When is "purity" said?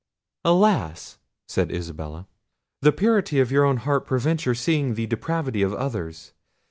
2.91-3.39